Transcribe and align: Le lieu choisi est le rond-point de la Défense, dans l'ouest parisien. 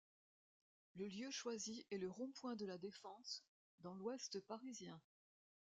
Le 0.95 1.05
lieu 1.07 1.29
choisi 1.29 1.85
est 1.91 1.99
le 1.99 2.09
rond-point 2.09 2.55
de 2.55 2.65
la 2.65 2.79
Défense, 2.79 3.43
dans 3.81 3.93
l'ouest 3.93 4.39
parisien. 4.47 4.99